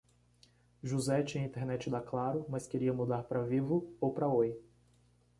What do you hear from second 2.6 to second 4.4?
queria mudar pra Vivo ou pra